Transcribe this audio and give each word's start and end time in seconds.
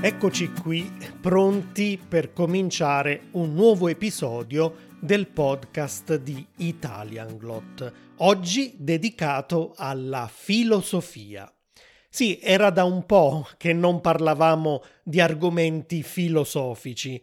Eccoci 0.00 0.52
qui, 0.52 0.88
pronti 1.20 1.98
per 1.98 2.32
cominciare 2.32 3.30
un 3.32 3.52
nuovo 3.52 3.88
episodio 3.88 4.94
del 5.00 5.26
podcast 5.26 6.14
di 6.20 6.46
Italianglot, 6.58 7.92
oggi 8.18 8.74
dedicato 8.78 9.74
alla 9.76 10.30
filosofia. 10.32 11.52
Sì, 12.08 12.38
era 12.40 12.70
da 12.70 12.84
un 12.84 13.06
po' 13.06 13.48
che 13.56 13.72
non 13.72 14.00
parlavamo 14.00 14.84
di 15.02 15.20
argomenti 15.20 16.04
filosofici. 16.04 17.20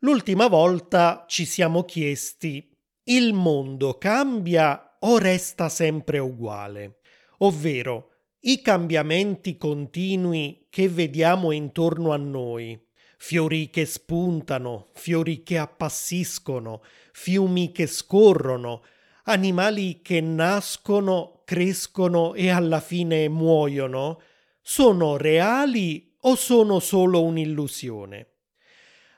L'ultima 0.00 0.48
volta 0.48 1.24
ci 1.26 1.46
siamo 1.46 1.84
chiesti 1.84 2.70
il 3.04 3.32
mondo 3.32 3.96
cambia 3.96 4.98
o 5.00 5.16
resta 5.16 5.70
sempre 5.70 6.18
uguale? 6.18 6.98
Ovvero, 7.38 8.10
i 8.40 8.62
cambiamenti 8.62 9.56
continui 9.56 10.66
che 10.70 10.88
vediamo 10.88 11.50
intorno 11.50 12.12
a 12.12 12.16
noi, 12.16 12.80
fiori 13.16 13.68
che 13.68 13.84
spuntano, 13.84 14.88
fiori 14.92 15.42
che 15.42 15.58
appassiscono, 15.58 16.82
fiumi 17.12 17.72
che 17.72 17.86
scorrono, 17.86 18.84
animali 19.24 20.00
che 20.02 20.20
nascono, 20.20 21.42
crescono 21.44 22.34
e 22.34 22.48
alla 22.48 22.80
fine 22.80 23.28
muoiono, 23.28 24.20
sono 24.60 25.16
reali 25.16 26.14
o 26.20 26.36
sono 26.36 26.78
solo 26.78 27.22
un'illusione? 27.24 28.26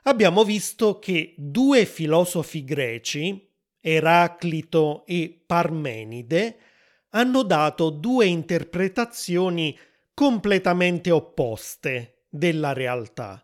Abbiamo 0.03 0.43
visto 0.43 0.97
che 0.97 1.35
due 1.37 1.85
filosofi 1.85 2.63
greci, 2.63 3.49
Eraclito 3.79 5.05
e 5.05 5.43
Parmenide, 5.45 6.57
hanno 7.11 7.43
dato 7.43 7.89
due 7.89 8.25
interpretazioni 8.25 9.77
completamente 10.13 11.11
opposte 11.11 12.23
della 12.29 12.73
realtà. 12.73 13.43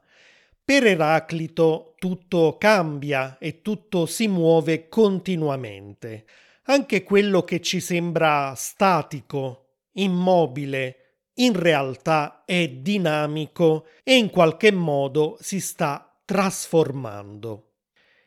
Per 0.64 0.86
Eraclito 0.86 1.96
tutto 1.98 2.58
cambia 2.58 3.38
e 3.40 3.62
tutto 3.62 4.06
si 4.06 4.28
muove 4.28 4.90
continuamente. 4.90 6.26
Anche 6.64 7.04
quello 7.04 7.44
che 7.44 7.62
ci 7.62 7.80
sembra 7.80 8.54
statico, 8.56 9.76
immobile, 9.94 11.08
in 11.36 11.58
realtà 11.58 12.44
è 12.46 12.68
dinamico 12.68 13.88
e 14.04 14.18
in 14.18 14.30
qualche 14.30 14.72
modo 14.72 15.38
si 15.40 15.60
sta 15.60 16.20
trasformando. 16.26 17.64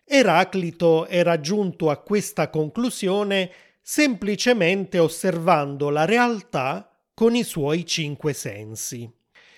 Eraclito 0.04 1.06
era 1.06 1.38
giunto 1.40 1.90
a 1.90 1.98
questa 1.98 2.48
conclusione 2.48 3.50
semplicemente 3.90 5.00
osservando 5.00 5.90
la 5.90 6.04
realtà 6.04 6.96
con 7.12 7.34
i 7.34 7.42
suoi 7.42 7.84
cinque 7.84 8.32
sensi. 8.32 9.12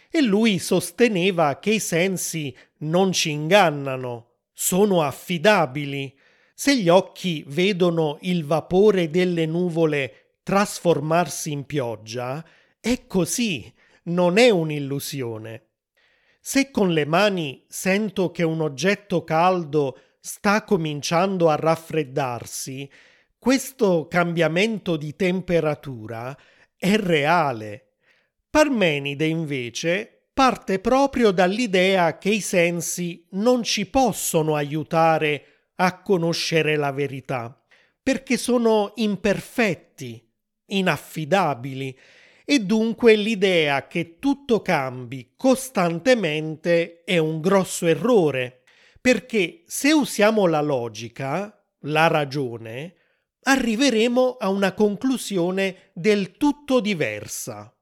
E 0.08 0.22
lui 0.22 0.58
sosteneva 0.58 1.58
che 1.58 1.72
i 1.72 1.78
sensi 1.78 2.56
non 2.78 3.12
ci 3.12 3.28
ingannano, 3.28 4.36
sono 4.55 5.02
affidabili. 5.02 6.19
Se 6.55 6.74
gli 6.78 6.89
occhi 6.89 7.44
vedono 7.47 8.16
il 8.22 8.47
vapore 8.47 9.11
delle 9.11 9.44
nuvole 9.44 10.36
trasformarsi 10.42 11.52
in 11.52 11.67
pioggia, 11.67 12.42
è 12.80 13.06
così, 13.06 13.70
non 14.05 14.39
è 14.39 14.48
un'illusione. 14.48 15.67
Se 16.41 16.70
con 16.70 16.94
le 16.94 17.05
mani 17.05 17.67
sento 17.69 18.30
che 18.30 18.44
un 18.44 18.62
oggetto 18.62 19.24
caldo 19.24 19.98
sta 20.20 20.64
cominciando 20.64 21.50
a 21.50 21.56
raffreddarsi, 21.56 22.91
questo 23.42 24.06
cambiamento 24.06 24.96
di 24.96 25.16
temperatura 25.16 26.38
è 26.76 26.94
reale. 26.94 27.94
Parmenide 28.48 29.26
invece 29.26 30.28
parte 30.32 30.78
proprio 30.78 31.32
dall'idea 31.32 32.18
che 32.18 32.28
i 32.30 32.40
sensi 32.40 33.26
non 33.30 33.64
ci 33.64 33.86
possono 33.86 34.55
aiutare 34.55 35.72
a 35.74 36.02
conoscere 36.02 36.77
la 36.77 36.92
verità, 36.92 37.61
perché 38.00 38.36
sono 38.36 38.92
imperfetti, 38.94 40.24
inaffidabili, 40.67 41.98
e 42.44 42.61
dunque 42.61 43.17
l'idea 43.17 43.88
che 43.88 44.20
tutto 44.20 44.62
cambi 44.62 45.33
costantemente 45.36 47.02
è 47.02 47.18
un 47.18 47.40
grosso 47.40 47.88
errore, 47.88 48.62
perché 49.00 49.64
se 49.67 49.90
usiamo 49.90 50.46
la 50.46 50.61
logica, 50.61 51.61
la 51.80 52.06
ragione, 52.06 52.94
arriveremo 53.42 54.36
a 54.39 54.48
una 54.48 54.73
conclusione 54.73 55.91
del 55.92 56.36
tutto 56.36 56.80
diversa. 56.80 57.75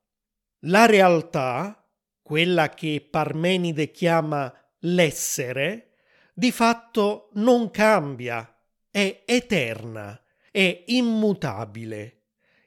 La 0.64 0.86
realtà, 0.86 1.86
quella 2.22 2.70
che 2.70 3.06
Parmenide 3.08 3.90
chiama 3.90 4.52
l'essere, 4.80 5.94
di 6.32 6.50
fatto 6.50 7.30
non 7.34 7.70
cambia, 7.70 8.56
è 8.90 9.22
eterna, 9.26 10.20
è 10.50 10.84
immutabile. 10.86 12.16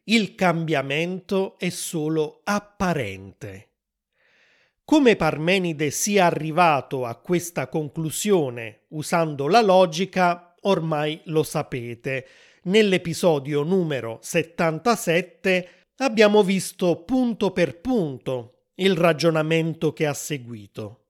Il 0.05 0.35
cambiamento 0.35 1.57
è 1.57 1.69
solo 1.69 2.41
apparente. 2.43 3.69
Come 4.85 5.15
Parmenide 5.15 5.91
sia 5.91 6.25
arrivato 6.25 7.05
a 7.05 7.15
questa 7.15 7.67
conclusione 7.69 8.81
usando 8.89 9.47
la 9.47 9.61
logica, 9.61 10.55
ormai 10.61 11.21
lo 11.25 11.43
sapete, 11.43 12.27
nell'episodio 12.63 13.63
numero 13.63 14.19
77 14.21 15.69
abbiamo 15.97 16.43
visto 16.43 17.03
punto 17.03 17.51
per 17.51 17.79
punto 17.79 18.65
il 18.75 18.95
ragionamento 18.95 19.93
che 19.93 20.05
ha 20.05 20.13
seguito. 20.13 21.05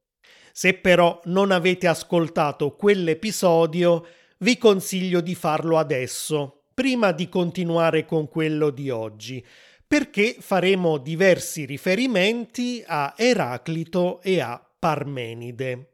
Se 0.52 0.74
però 0.74 1.19
non 1.25 1.52
avete 1.52 1.88
ascoltato 1.88 2.75
quell'episodio, 2.75 4.06
vi 4.40 4.58
consiglio 4.58 5.22
di 5.22 5.36
farlo 5.36 5.78
adesso, 5.78 6.66
prima 6.74 7.12
di 7.12 7.30
continuare 7.30 8.06
con 8.06 8.28
quello 8.28 8.70
di 8.70 8.90
oggi, 8.90 9.44
perché 9.88 10.35
faremo 10.40 10.97
diversi 10.97 11.66
riferimenti 11.66 12.84
a 12.85 13.14
Eraclito 13.16 14.22
e 14.22 14.41
a 14.41 14.64
Parmenide. 14.80 15.93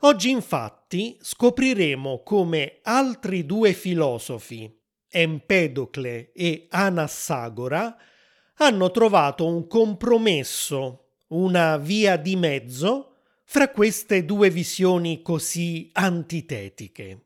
Oggi 0.00 0.30
infatti 0.30 1.16
scopriremo 1.20 2.22
come 2.22 2.80
altri 2.82 3.46
due 3.46 3.72
filosofi, 3.72 4.70
Empedocle 5.08 6.32
e 6.32 6.66
Anassagora, 6.68 7.96
hanno 8.56 8.90
trovato 8.90 9.46
un 9.46 9.66
compromesso, 9.66 11.06
una 11.28 11.78
via 11.78 12.16
di 12.16 12.36
mezzo 12.36 13.14
fra 13.44 13.70
queste 13.70 14.24
due 14.24 14.50
visioni 14.50 15.22
così 15.22 15.88
antitetiche. 15.92 17.20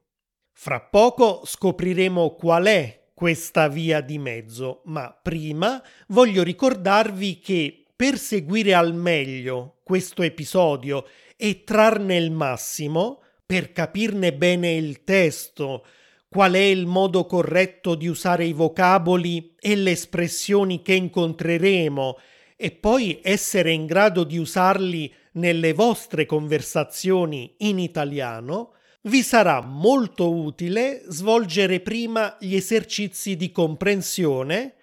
Fra 0.52 0.80
poco 0.80 1.42
scopriremo 1.44 2.34
qual 2.34 2.66
è 2.66 3.10
questa 3.14 3.68
via 3.68 4.00
di 4.00 4.18
mezzo, 4.18 4.82
ma 4.84 5.10
prima 5.10 5.82
voglio 6.08 6.42
ricordarvi 6.42 7.40
che 7.40 7.84
per 7.94 8.18
seguire 8.18 8.74
al 8.74 8.94
meglio 8.94 9.78
questo 9.82 10.22
episodio 10.22 11.04
e 11.40 11.62
trarne 11.62 12.16
il 12.16 12.32
massimo, 12.32 13.22
per 13.46 13.70
capirne 13.70 14.34
bene 14.34 14.74
il 14.74 15.04
testo, 15.04 15.86
qual 16.28 16.54
è 16.54 16.58
il 16.58 16.84
modo 16.84 17.26
corretto 17.26 17.94
di 17.94 18.08
usare 18.08 18.44
i 18.44 18.52
vocaboli 18.52 19.54
e 19.58 19.76
le 19.76 19.92
espressioni 19.92 20.82
che 20.82 20.94
incontreremo 20.94 22.18
e 22.56 22.72
poi 22.72 23.20
essere 23.22 23.70
in 23.70 23.86
grado 23.86 24.24
di 24.24 24.36
usarli 24.36 25.10
nelle 25.32 25.72
vostre 25.72 26.26
conversazioni 26.26 27.54
in 27.58 27.78
italiano, 27.78 28.72
vi 29.02 29.22
sarà 29.22 29.60
molto 29.60 30.30
utile 30.34 31.04
svolgere 31.06 31.78
prima 31.78 32.36
gli 32.40 32.56
esercizi 32.56 33.36
di 33.36 33.52
comprensione, 33.52 34.74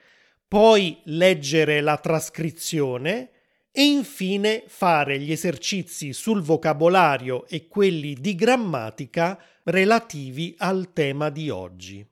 poi 0.48 1.02
leggere 1.04 1.82
la 1.82 1.98
trascrizione 1.98 3.32
e 3.78 3.84
infine 3.84 4.64
fare 4.68 5.20
gli 5.20 5.34
esercizi 5.34 6.14
sul 6.14 6.42
vocabolario 6.42 7.46
e 7.46 7.68
quelli 7.68 8.14
di 8.14 8.34
grammatica 8.34 9.38
relativi 9.64 10.56
al 10.60 10.94
tema 10.94 11.30
di 11.30 11.50
oggi. 11.50 12.08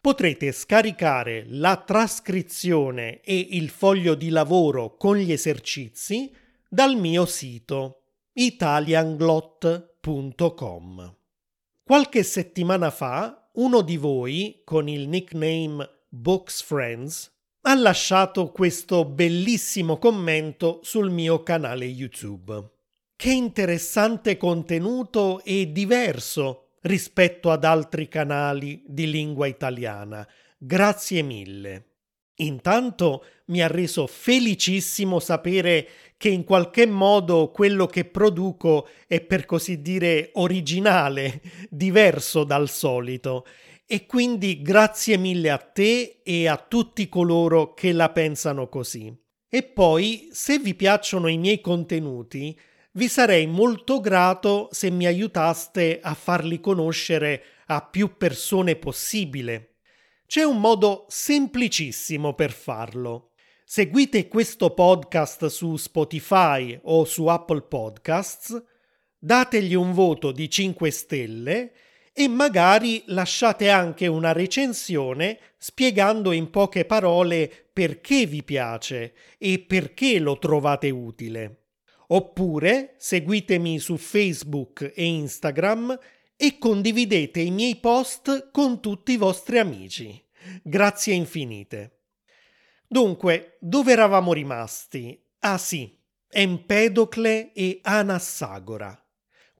Potrete 0.00 0.50
scaricare 0.50 1.44
la 1.46 1.76
trascrizione 1.76 3.20
e 3.20 3.48
il 3.50 3.68
foglio 3.68 4.14
di 4.14 4.30
lavoro 4.30 4.96
con 4.96 5.18
gli 5.18 5.30
esercizi 5.30 6.34
dal 6.66 6.96
mio 6.96 7.26
sito 7.26 8.04
italianglot.com. 8.32 11.16
Qualche 11.82 12.22
settimana 12.22 12.90
fa 12.90 13.50
uno 13.56 13.82
di 13.82 13.98
voi 13.98 14.62
con 14.64 14.88
il 14.88 15.06
nickname 15.06 15.86
Books 16.08 16.62
Friends 16.62 17.33
ha 17.66 17.74
lasciato 17.74 18.50
questo 18.50 19.06
bellissimo 19.06 19.96
commento 19.96 20.80
sul 20.82 21.10
mio 21.10 21.42
canale 21.42 21.86
YouTube. 21.86 22.72
Che 23.16 23.30
interessante 23.30 24.36
contenuto 24.36 25.42
e 25.42 25.72
diverso 25.72 26.72
rispetto 26.82 27.50
ad 27.50 27.64
altri 27.64 28.06
canali 28.08 28.82
di 28.86 29.10
lingua 29.10 29.46
italiana. 29.46 30.28
Grazie 30.58 31.22
mille. 31.22 31.86
Intanto 32.38 33.24
mi 33.46 33.62
ha 33.62 33.66
reso 33.66 34.06
felicissimo 34.06 35.18
sapere 35.18 35.88
che 36.18 36.28
in 36.28 36.44
qualche 36.44 36.86
modo 36.86 37.50
quello 37.50 37.86
che 37.86 38.04
produco 38.04 38.88
è 39.06 39.22
per 39.22 39.46
così 39.46 39.80
dire 39.80 40.30
originale, 40.34 41.40
diverso 41.70 42.44
dal 42.44 42.68
solito. 42.68 43.46
E 43.86 44.06
quindi 44.06 44.62
grazie 44.62 45.18
mille 45.18 45.50
a 45.50 45.58
te 45.58 46.22
e 46.24 46.48
a 46.48 46.56
tutti 46.56 47.08
coloro 47.08 47.74
che 47.74 47.92
la 47.92 48.10
pensano 48.10 48.68
così. 48.68 49.14
E 49.46 49.62
poi, 49.62 50.30
se 50.32 50.58
vi 50.58 50.74
piacciono 50.74 51.28
i 51.28 51.36
miei 51.36 51.60
contenuti, 51.60 52.58
vi 52.92 53.08
sarei 53.08 53.46
molto 53.46 54.00
grato 54.00 54.68
se 54.72 54.90
mi 54.90 55.04
aiutaste 55.04 56.00
a 56.02 56.14
farli 56.14 56.60
conoscere 56.60 57.42
a 57.66 57.82
più 57.82 58.16
persone 58.16 58.76
possibile. 58.76 59.76
C'è 60.26 60.42
un 60.42 60.60
modo 60.60 61.04
semplicissimo 61.08 62.34
per 62.34 62.52
farlo. 62.52 63.32
Seguite 63.64 64.28
questo 64.28 64.70
podcast 64.70 65.46
su 65.46 65.76
Spotify 65.76 66.78
o 66.84 67.04
su 67.04 67.26
Apple 67.26 67.62
Podcasts, 67.62 68.62
dategli 69.18 69.74
un 69.74 69.92
voto 69.92 70.32
di 70.32 70.48
5 70.48 70.90
stelle 70.90 71.72
e 72.16 72.28
magari 72.28 73.02
lasciate 73.06 73.68
anche 73.70 74.06
una 74.06 74.30
recensione 74.32 75.38
spiegando 75.58 76.30
in 76.30 76.48
poche 76.48 76.84
parole 76.84 77.68
perché 77.72 78.24
vi 78.24 78.44
piace 78.44 79.14
e 79.36 79.58
perché 79.58 80.20
lo 80.20 80.38
trovate 80.38 80.90
utile. 80.90 81.62
Oppure 82.08 82.94
seguitemi 82.98 83.80
su 83.80 83.96
Facebook 83.96 84.92
e 84.94 85.04
Instagram 85.04 85.98
e 86.36 86.58
condividete 86.58 87.40
i 87.40 87.50
miei 87.50 87.76
post 87.76 88.50
con 88.52 88.80
tutti 88.80 89.12
i 89.12 89.16
vostri 89.16 89.58
amici. 89.58 90.22
Grazie 90.62 91.14
infinite. 91.14 92.02
Dunque, 92.86 93.56
dove 93.58 93.90
eravamo 93.90 94.32
rimasti? 94.32 95.20
Ah 95.40 95.58
sì, 95.58 95.98
Empedocle 96.28 97.52
e 97.52 97.80
Anassagora. 97.82 98.96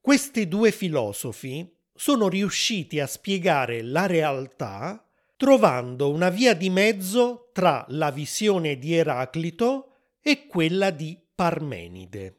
Questi 0.01 0.47
due 0.47 0.71
filosofi 0.71 1.69
sono 1.95 2.29
riusciti 2.29 2.99
a 3.01 3.07
spiegare 3.07 3.83
la 3.83 4.07
realtà 4.07 5.05
trovando 5.37 6.11
una 6.11 6.31
via 6.31 6.55
di 6.55 6.71
mezzo 6.71 7.51
tra 7.53 7.85
la 7.89 8.11
visione 8.11 8.79
di 8.79 8.95
Eraclito 8.95 9.93
e 10.21 10.47
quella 10.47 10.91
di 10.91 11.19
Parmenide. 11.35 12.39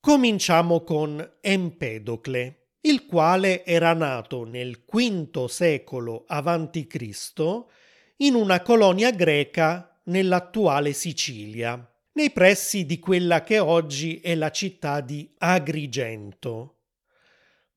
Cominciamo 0.00 0.82
con 0.84 1.38
Empedocle, 1.40 2.68
il 2.82 3.04
quale 3.06 3.64
era 3.64 3.92
nato 3.94 4.44
nel 4.44 4.84
V 4.86 5.46
secolo 5.46 6.24
a.C. 6.26 7.64
in 8.18 8.34
una 8.34 8.62
colonia 8.62 9.10
greca 9.10 10.00
nell'attuale 10.04 10.92
Sicilia, 10.92 11.92
nei 12.12 12.30
pressi 12.30 12.86
di 12.86 12.98
quella 12.98 13.42
che 13.42 13.58
oggi 13.58 14.20
è 14.20 14.34
la 14.34 14.50
città 14.50 15.00
di 15.00 15.34
Agrigento. 15.38 16.77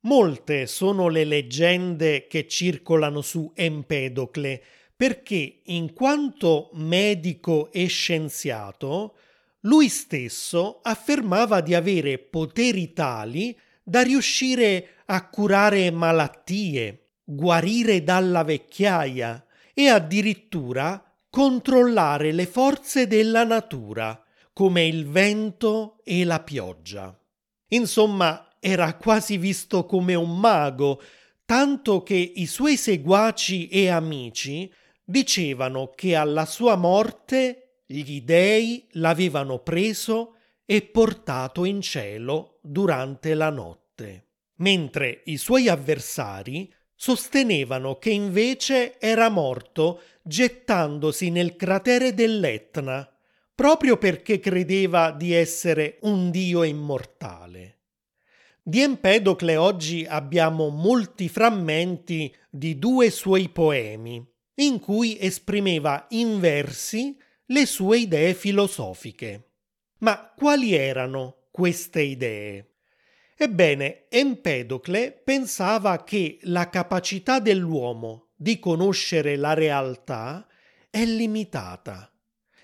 Molte 0.02 0.66
sono 0.66 1.10
le 1.10 1.24
leggende 1.26 2.26
che 2.28 2.48
circolano 2.48 3.22
su 3.22 3.52
Empedocle, 3.54 4.64
perché 4.96 5.62
in 5.66 5.94
quanto 5.94 6.70
medico 6.74 7.72
e 7.72 7.86
scienziato, 7.86 9.16
lui 9.62 9.90
stesso 9.90 10.80
affermava 10.82 11.62
di 11.62 11.76
avere 11.76 12.18
poteri 12.18 12.94
tali 12.94 13.58
da 13.84 14.02
riuscire 14.02 14.98
a 15.06 15.28
curare 15.28 15.92
malattie, 15.92 17.10
guarire 17.24 18.04
dalla 18.04 18.44
vecchiaia 18.44 19.46
e 19.74 19.88
addirittura 19.88 21.04
controllare 21.30 22.32
le 22.32 22.48
forze 22.48 23.08
della 23.08 23.44
natura, 23.44 24.24
come 24.52 24.86
il 24.86 25.08
vento 25.08 26.00
e 26.04 26.24
la 26.26 26.42
pioggia. 26.42 27.18
Insomma, 27.70 28.51
era 28.64 28.96
quasi 28.96 29.38
visto 29.38 29.88
come 29.88 30.14
un 30.14 30.40
mago, 30.40 31.02
tanto 31.46 32.04
che 32.04 32.14
i 32.14 32.46
suoi 32.46 32.78
seguaci 32.78 33.68
e 33.68 33.90
amici 33.90 34.72
dicevano 35.04 35.90
che 35.96 36.16
alla 36.16 36.46
sua 36.46 36.76
morte 36.76 37.82
gli 37.88 38.22
dei 38.22 38.88
l'avevano 38.92 39.60
preso 39.60 40.36
e 40.64 40.84
portato 40.84 41.66
in 41.66 41.82
cielo 41.82 42.60
durante 42.62 43.34
la 43.34 43.50
notte, 43.50 44.28
mentre 44.58 45.24
i 45.26 45.38
suoi 45.38 45.68
avversari 45.68 46.72
sostenevano 46.96 47.98
che 47.98 48.12
invece 48.12 49.00
era 49.00 49.28
morto 49.30 50.02
gettandosi 50.22 51.32
nel 51.32 51.56
cratere 51.56 52.14
dell'Etna, 52.14 53.12
proprio 53.56 53.98
perché 53.98 54.40
credeva 54.40 55.12
di 55.12 55.34
essere 55.34 55.98
un 56.02 56.30
dio 56.30 56.62
immortale. 56.62 57.81
Di 58.64 58.82
Empedocle 58.82 59.56
oggi 59.56 60.06
abbiamo 60.08 60.70
molti 60.70 61.30
frammenti 61.30 62.32
di 62.48 62.78
due 62.78 63.10
suoi 63.10 63.50
poemi, 63.50 64.24
in 64.56 64.80
cui 64.80 65.18
esprimeva 65.20 66.06
in 66.10 66.40
versi 66.40 67.18
le 67.46 67.66
sue 67.66 67.98
idee 67.98 68.36
filosofiche. 68.36 69.54
Ma 70.00 70.32
quali 70.38 70.76
erano 70.76 71.48
queste 71.50 72.02
idee? 72.02 72.76
Ebbene, 73.36 74.06
Empedocle 74.10 75.12
pensava 75.12 76.04
che 76.04 76.38
la 76.44 76.70
capacità 76.70 77.40
dell'uomo 77.40 78.30
di 78.36 78.60
conoscere 78.60 79.38
la 79.38 79.56
realtà 79.56 80.48
è 80.92 81.04
limitata. 81.04 82.14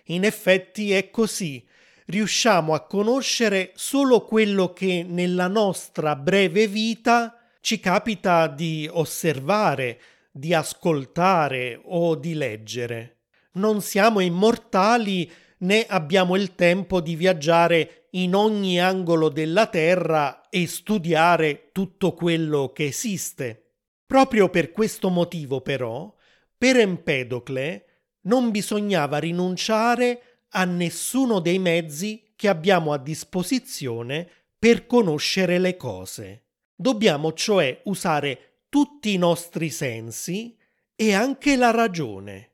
In 0.09 0.25
effetti 0.25 0.91
è 0.91 1.09
così, 1.09 1.67
riusciamo 2.07 2.74
a 2.74 2.86
conoscere 2.86 3.71
solo 3.75 4.24
quello 4.25 4.74
che 4.74 5.06
nella 5.07 5.48
nostra 5.48 6.15
breve 6.15 6.68
vita 6.68 7.38
ci 7.62 7.80
capita 7.80 8.48
di 8.48 8.89
osservare, 8.92 10.00
di 10.31 10.54
ascoltare 10.54 11.80
o 11.83 12.15
di 12.15 12.33
leggere. 12.33 13.15
Non 13.54 13.81
siamo 13.81 14.19
immortali 14.19 15.30
né 15.59 15.86
abbiamo 15.88 16.36
il 16.36 16.56
tempo 16.56 17.01
di 17.01 17.15
viaggiare 17.15 18.07
in 18.12 18.36
ogni 18.36 18.80
angolo 18.80 19.30
della 19.30 19.68
Terra 19.68 20.48
e 20.50 20.68
studiare 20.68 21.69
tutto 21.71 22.13
quello 22.13 22.71
che 22.74 22.86
esiste. 22.86 23.63
Proprio 24.06 24.50
per 24.50 24.71
questo 24.71 25.09
motivo, 25.09 25.62
però, 25.62 26.13
per 26.57 26.77
Empedocle 26.77 27.86
non 28.21 28.51
bisognava 28.51 29.18
rinunciare 29.18 30.37
a 30.49 30.65
nessuno 30.65 31.39
dei 31.39 31.59
mezzi 31.59 32.33
che 32.35 32.47
abbiamo 32.47 32.94
a 32.94 32.97
disposizione 32.97 34.30
per 34.57 34.85
conoscere 34.85 35.59
le 35.59 35.75
cose. 35.77 36.45
Dobbiamo 36.75 37.33
cioè 37.33 37.81
usare 37.85 38.63
tutti 38.69 39.13
i 39.13 39.18
nostri 39.18 39.69
sensi 39.69 40.57
e 40.95 41.13
anche 41.13 41.56
la 41.56 41.71
ragione. 41.71 42.51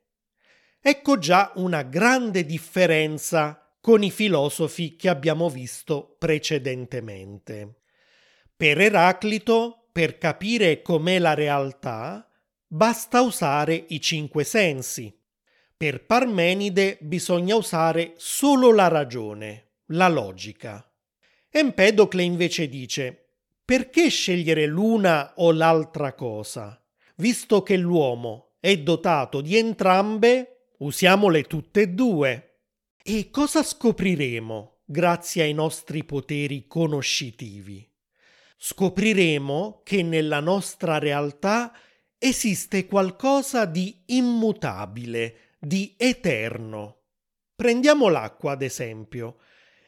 Ecco 0.80 1.18
già 1.18 1.52
una 1.56 1.82
grande 1.82 2.44
differenza 2.44 3.76
con 3.80 4.02
i 4.02 4.10
filosofi 4.10 4.96
che 4.96 5.08
abbiamo 5.08 5.48
visto 5.48 6.16
precedentemente. 6.18 7.80
Per 8.56 8.80
Eraclito, 8.80 9.88
per 9.92 10.18
capire 10.18 10.82
com'è 10.82 11.18
la 11.18 11.34
realtà, 11.34 12.28
basta 12.66 13.20
usare 13.20 13.84
i 13.88 14.00
cinque 14.00 14.44
sensi. 14.44 15.14
Per 15.84 16.06
Parmenide 16.06 16.96
bisogna 17.02 17.56
usare 17.56 18.14
solo 18.16 18.72
la 18.72 18.88
ragione, 18.88 19.72
la 19.88 20.08
logica. 20.08 20.90
Empedocle 21.50 22.22
invece 22.22 22.70
dice 22.70 23.26
perché 23.62 24.08
scegliere 24.08 24.64
l'una 24.64 25.34
o 25.36 25.52
l'altra 25.52 26.14
cosa? 26.14 26.82
Visto 27.16 27.62
che 27.62 27.76
l'uomo 27.76 28.54
è 28.60 28.78
dotato 28.78 29.42
di 29.42 29.58
entrambe, 29.58 30.68
usiamole 30.78 31.42
tutte 31.42 31.82
e 31.82 31.88
due. 31.88 32.60
E 33.02 33.28
cosa 33.28 33.62
scopriremo 33.62 34.78
grazie 34.86 35.42
ai 35.42 35.52
nostri 35.52 36.02
poteri 36.02 36.66
conoscitivi? 36.66 37.86
Scopriremo 38.56 39.82
che 39.84 40.02
nella 40.02 40.40
nostra 40.40 40.96
realtà 40.98 41.76
esiste 42.16 42.86
qualcosa 42.86 43.66
di 43.66 43.94
immutabile, 44.06 45.43
di 45.64 45.94
eterno. 45.96 46.98
Prendiamo 47.54 48.08
l'acqua, 48.08 48.52
ad 48.52 48.62
esempio. 48.62 49.36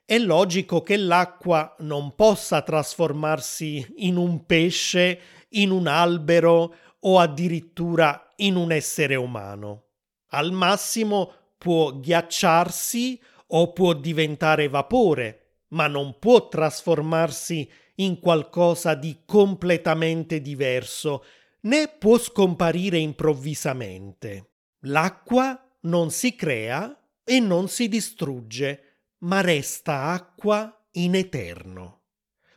È 0.05 0.19
logico 0.19 0.83
che 0.83 0.97
l'acqua 0.97 1.75
non 1.81 2.15
possa 2.15 2.63
trasformarsi 2.63 3.95
in 3.97 4.17
un 4.17 4.47
pesce, 4.47 5.21
in 5.51 5.71
un 5.71 5.87
albero 5.87 6.75
o 7.01 7.19
addirittura 7.19 8.33
in 8.37 8.57
un 8.57 8.71
essere 8.73 9.17
umano. 9.17 9.85
Al 10.31 10.53
massimo 10.53 11.33
può 11.59 11.93
ghiacciarsi 11.99 13.21
o 13.49 13.73
può 13.73 13.95
diventare 13.95 14.69
vapore, 14.69 15.63
ma 15.69 15.87
non 15.87 16.19
può 16.19 16.49
trasformarsi 16.49 17.69
in 17.97 18.21
qualcosa 18.21 18.95
di 18.95 19.23
completamente 19.25 20.41
diverso, 20.41 21.25
né 21.63 21.89
può 21.89 22.19
scomparire 22.19 22.99
improvvisamente. 22.99 24.51
L'acqua 24.81 25.66
non 25.87 26.11
si 26.11 26.35
crea 26.35 26.97
e 27.25 27.41
non 27.41 27.69
si 27.69 27.89
distrugge, 27.89 28.83
ma 29.19 29.41
resta 29.41 30.11
acqua 30.11 30.87
in 30.93 31.15
eterno. 31.15 32.03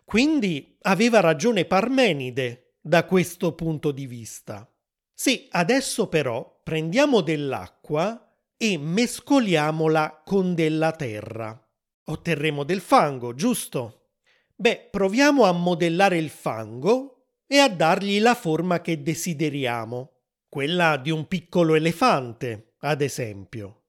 Quindi 0.06 0.78
aveva 0.82 1.20
ragione 1.20 1.66
Parmenide 1.66 2.76
da 2.82 3.06
questo 3.06 3.54
punto 3.54 3.92
di 3.92 4.06
vista. 4.08 4.72
Sì, 5.14 5.48
adesso 5.52 6.08
però 6.08 6.62
prendiamo 6.64 7.22
dell'acqua 7.22 8.34
e 8.58 8.78
mescoliamola 8.78 10.22
con 10.26 10.56
della 10.56 10.92
terra. 10.92 11.62
Otterremo 12.06 12.64
del 12.64 12.82
fango, 12.82 13.34
giusto? 13.36 14.12
Beh, 14.56 14.88
proviamo 14.92 15.44
a 15.44 15.52
modellare 15.52 16.18
il 16.18 16.30
fango 16.30 17.28
e 17.46 17.58
a 17.58 17.70
dargli 17.70 18.20
la 18.20 18.36
forma 18.36 18.82
che 18.82 19.02
desideriamo, 19.02 20.12
quella 20.50 20.98
di 20.98 21.12
un 21.12 21.28
piccolo 21.28 21.76
elefante, 21.76 22.69
ad 22.80 23.02
esempio. 23.02 23.84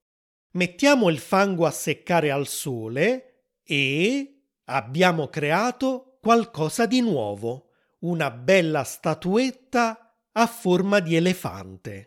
Mettiamo 0.52 1.08
il 1.10 1.18
fango 1.18 1.66
a 1.66 1.70
seccare 1.70 2.30
al 2.30 2.46
sole 2.46 3.44
e 3.62 4.44
abbiamo 4.64 5.28
creato 5.28 6.18
qualcosa 6.20 6.86
di 6.86 7.00
nuovo, 7.00 7.70
una 8.00 8.30
bella 8.30 8.82
statuetta 8.82 10.16
a 10.32 10.46
forma 10.46 11.00
di 11.00 11.16
elefante. 11.16 12.06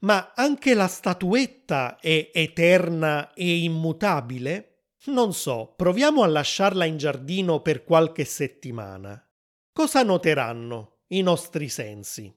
Ma 0.00 0.32
anche 0.34 0.74
la 0.74 0.88
statuetta 0.88 1.98
è 1.98 2.30
eterna 2.32 3.32
e 3.34 3.62
immutabile? 3.62 4.68
Non 5.06 5.32
so, 5.32 5.74
proviamo 5.76 6.22
a 6.22 6.26
lasciarla 6.26 6.84
in 6.84 6.96
giardino 6.96 7.60
per 7.60 7.84
qualche 7.84 8.24
settimana. 8.24 9.20
Cosa 9.72 10.02
noteranno 10.02 11.02
i 11.08 11.22
nostri 11.22 11.68
sensi? 11.68 12.32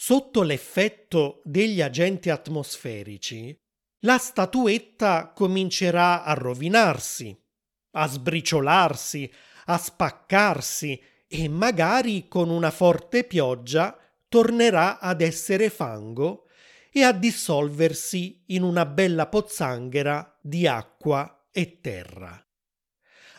Sotto 0.00 0.42
l'effetto 0.42 1.42
degli 1.42 1.82
agenti 1.82 2.30
atmosferici, 2.30 3.52
la 4.02 4.16
statuetta 4.16 5.32
comincerà 5.34 6.22
a 6.22 6.34
rovinarsi, 6.34 7.36
a 7.96 8.06
sbriciolarsi, 8.06 9.28
a 9.64 9.76
spaccarsi 9.76 11.02
e 11.26 11.48
magari 11.48 12.28
con 12.28 12.48
una 12.48 12.70
forte 12.70 13.24
pioggia 13.24 13.98
tornerà 14.28 15.00
ad 15.00 15.20
essere 15.20 15.68
fango 15.68 16.46
e 16.92 17.02
a 17.02 17.10
dissolversi 17.10 18.44
in 18.46 18.62
una 18.62 18.86
bella 18.86 19.26
pozzanghera 19.26 20.38
di 20.40 20.68
acqua 20.68 21.48
e 21.50 21.80
terra. 21.80 22.40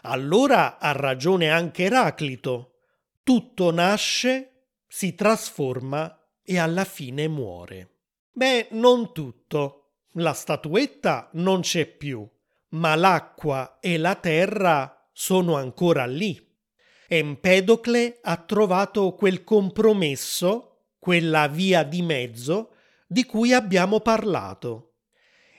Allora 0.01 0.78
ha 0.78 0.92
ragione 0.92 1.50
anche 1.50 1.84
Eraclito. 1.84 2.80
Tutto 3.24 3.72
nasce, 3.72 4.66
si 4.86 5.16
trasforma 5.16 6.19
e 6.50 6.58
alla 6.58 6.84
fine 6.84 7.27
muore. 7.27 7.98
Beh, 8.32 8.70
non 8.72 9.13
tutto. 9.13 9.91
La 10.13 10.34
statuetta 10.34 11.29
non 11.34 11.62
c'è 11.62 11.86
più, 11.86 12.27
ma 12.70 12.96
l'acqua 12.96 13.77
e 13.79 14.00
la 14.00 14.15
terra 14.15 15.08
sono 15.13 15.58
ancora 15.58 16.08
lì. 16.08 16.44
Empedocle 17.08 18.18
ha 18.24 18.38
trovato 18.38 19.13
quel 19.13 19.44
compromesso 19.44 20.88
quella 20.98 21.48
via 21.48 21.84
di 21.84 22.01
mezzo 22.01 22.72
di 23.06 23.25
cui 23.25 23.53
abbiamo 23.53 24.00
parlato. 24.00 24.96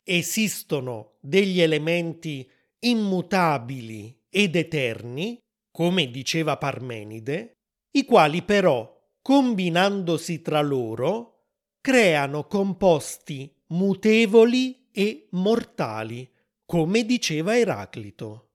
Esistono 0.02 1.18
degli 1.20 1.60
elementi 1.60 2.50
immutabili 2.80 4.22
ed 4.28 4.56
eterni, 4.56 5.40
come 5.70 6.10
diceva 6.10 6.56
Parmenide, 6.56 7.58
i 7.92 8.04
quali 8.04 8.42
però, 8.42 8.99
combinandosi 9.22 10.42
tra 10.42 10.60
loro, 10.60 11.48
creano 11.80 12.46
composti 12.46 13.54
mutevoli 13.68 14.88
e 14.92 15.28
mortali, 15.32 16.28
come 16.64 17.04
diceva 17.04 17.56
Eraclito. 17.56 18.50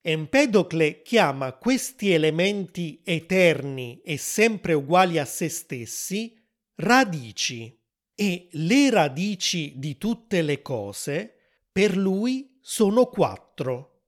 Empedocle 0.00 1.02
chiama 1.02 1.52
questi 1.54 2.12
elementi 2.12 3.02
eterni 3.04 4.00
e 4.02 4.16
sempre 4.16 4.72
uguali 4.72 5.18
a 5.18 5.24
se 5.24 5.48
stessi 5.48 6.34
radici 6.76 7.76
e 8.14 8.48
le 8.52 8.90
radici 8.90 9.74
di 9.76 9.98
tutte 9.98 10.42
le 10.42 10.62
cose 10.62 11.34
per 11.70 11.96
lui 11.96 12.58
sono 12.60 13.06
quattro. 13.06 14.02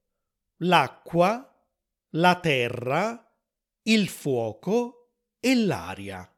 L'acqua, 0.59 1.47
la 2.11 2.39
terra, 2.41 3.35
il 3.83 4.09
fuoco 4.09 5.00
e 5.41 5.55
l'aria. 5.57 6.31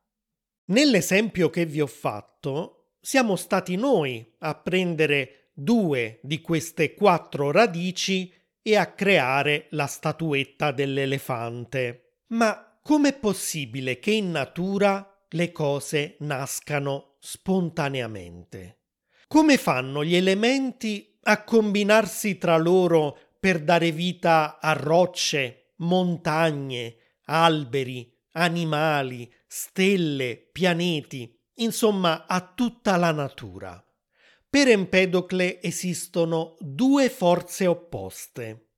Nell'esempio 0.67 1.51
che 1.51 1.67
vi 1.67 1.81
ho 1.81 1.87
fatto, 1.87 2.95
siamo 3.01 3.37
stati 3.37 3.77
noi 3.77 4.35
a 4.39 4.55
prendere 4.55 5.51
due 5.53 6.21
di 6.23 6.41
queste 6.41 6.95
quattro 6.95 7.51
radici 7.51 8.33
e 8.63 8.77
a 8.77 8.93
creare 8.93 9.67
la 9.71 9.87
statuetta 9.87 10.71
dell'elefante. 10.71 12.21
Ma 12.29 12.79
com'è 12.81 13.19
possibile 13.19 13.99
che 13.99 14.13
in 14.13 14.31
natura 14.31 15.27
le 15.31 15.53
cose 15.53 16.17
nascano 16.21 17.17
spontaneamente? 17.19 18.79
Come 19.27 19.57
fanno 19.57 20.05
gli 20.05 20.15
elementi 20.15 21.19
a 21.25 21.43
combinarsi 21.43 22.39
tra 22.39 22.57
loro 22.57 23.19
per 23.39 23.61
dare 23.61 23.91
vita 23.91 24.59
a 24.61 24.73
rocce, 24.73 25.73
montagne, 25.77 26.97
alberi, 27.25 28.12
animali, 28.33 29.33
stelle, 29.47 30.37
pianeti, 30.37 31.39
insomma 31.55 32.27
a 32.27 32.53
tutta 32.55 32.97
la 32.97 33.13
natura? 33.13 33.85
Per 34.49 34.69
Empedocle 34.69 35.63
esistono 35.63 36.57
due 36.61 37.09
forze 37.09 37.67
opposte. 37.67 38.69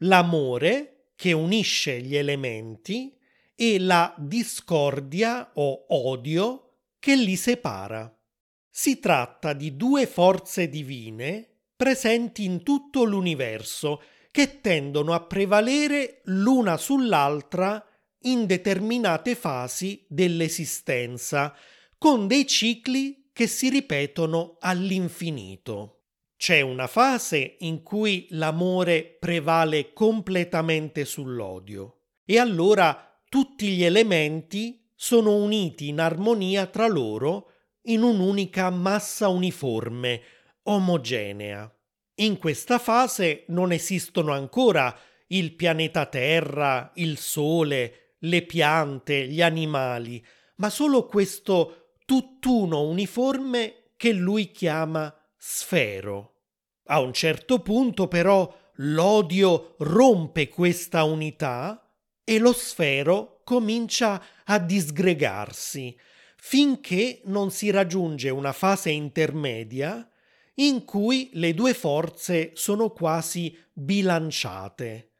L'amore, 0.00 1.12
che 1.16 1.32
unisce 1.32 2.00
gli 2.00 2.16
elementi, 2.16 3.16
e 3.54 3.78
la 3.78 4.14
discordia 4.18 5.52
o 5.54 5.86
odio 5.88 6.74
che 6.98 7.16
li 7.16 7.36
separa. 7.36 8.14
Si 8.68 8.98
tratta 9.00 9.54
di 9.54 9.74
due 9.74 10.06
forze 10.06 10.68
divine 10.68 11.48
presenti 11.74 12.44
in 12.44 12.62
tutto 12.62 13.04
l'universo 13.04 14.02
che 14.30 14.60
tendono 14.60 15.14
a 15.14 15.24
prevalere 15.24 16.20
l'una 16.24 16.76
sull'altra 16.76 17.82
in 18.26 18.46
determinate 18.46 19.34
fasi 19.34 20.04
dell'esistenza, 20.08 21.54
con 21.98 22.26
dei 22.26 22.46
cicli 22.46 23.30
che 23.32 23.46
si 23.46 23.68
ripetono 23.68 24.56
all'infinito. 24.60 25.92
C'è 26.36 26.60
una 26.60 26.86
fase 26.86 27.56
in 27.60 27.82
cui 27.82 28.26
l'amore 28.30 29.16
prevale 29.18 29.92
completamente 29.92 31.04
sull'odio 31.04 32.00
e 32.24 32.38
allora 32.38 33.20
tutti 33.28 33.68
gli 33.68 33.84
elementi 33.84 34.90
sono 34.94 35.34
uniti 35.36 35.88
in 35.88 36.00
armonia 36.00 36.66
tra 36.66 36.86
loro 36.86 37.52
in 37.82 38.02
un'unica 38.02 38.68
massa 38.70 39.28
uniforme, 39.28 40.20
omogenea. 40.64 41.70
In 42.16 42.38
questa 42.38 42.78
fase 42.78 43.44
non 43.48 43.72
esistono 43.72 44.32
ancora 44.32 44.94
il 45.28 45.54
pianeta 45.54 46.06
Terra, 46.06 46.90
il 46.94 47.18
Sole, 47.18 48.05
le 48.20 48.42
piante, 48.44 49.26
gli 49.26 49.42
animali, 49.42 50.24
ma 50.56 50.70
solo 50.70 51.06
questo 51.06 51.94
tutt'uno 52.04 52.82
uniforme 52.82 53.90
che 53.96 54.12
lui 54.12 54.50
chiama 54.50 55.14
sfero. 55.36 56.34
A 56.86 57.00
un 57.00 57.12
certo 57.12 57.60
punto 57.60 58.08
però 58.08 58.54
l'odio 58.76 59.74
rompe 59.78 60.48
questa 60.48 61.04
unità 61.04 61.90
e 62.22 62.38
lo 62.38 62.52
sfero 62.52 63.40
comincia 63.44 64.22
a 64.44 64.58
disgregarsi 64.58 65.96
finché 66.36 67.22
non 67.24 67.50
si 67.50 67.70
raggiunge 67.70 68.30
una 68.30 68.52
fase 68.52 68.90
intermedia 68.90 70.08
in 70.54 70.84
cui 70.84 71.30
le 71.34 71.54
due 71.54 71.74
forze 71.74 72.52
sono 72.54 72.90
quasi 72.90 73.56
bilanciate. 73.72 75.15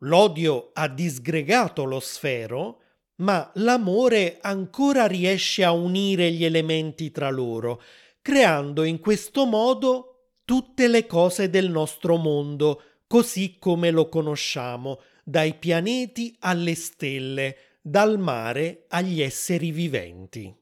L'odio 0.00 0.70
ha 0.74 0.88
disgregato 0.88 1.84
lo 1.84 2.00
sfero 2.00 2.80
ma 3.20 3.50
l'amore 3.54 4.38
ancora 4.40 5.06
riesce 5.06 5.64
a 5.64 5.72
unire 5.72 6.30
gli 6.32 6.44
elementi 6.44 7.10
tra 7.10 7.30
loro, 7.30 7.82
creando 8.20 8.82
in 8.84 8.98
questo 8.98 9.44
modo 9.46 10.32
tutte 10.44 10.88
le 10.88 11.06
cose 11.06 11.48
del 11.50 11.70
nostro 11.70 12.16
mondo, 12.16 12.82
così 13.06 13.56
come 13.58 13.90
lo 13.90 14.08
conosciamo, 14.08 15.00
dai 15.22 15.54
pianeti 15.54 16.34
alle 16.40 16.74
stelle, 16.74 17.56
dal 17.82 18.18
mare 18.18 18.86
agli 18.88 19.20
esseri 19.20 19.70
viventi. 19.70 20.54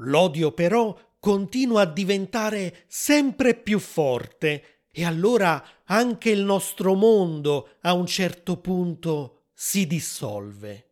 L'odio 0.00 0.52
però 0.52 0.96
continua 1.20 1.82
a 1.82 1.86
diventare 1.86 2.84
sempre 2.86 3.54
più 3.54 3.78
forte 3.78 4.77
e 4.98 5.04
allora 5.04 5.64
anche 5.84 6.30
il 6.30 6.42
nostro 6.42 6.94
mondo 6.94 7.76
a 7.82 7.92
un 7.92 8.06
certo 8.06 8.56
punto 8.58 9.44
si 9.52 9.86
dissolve 9.86 10.88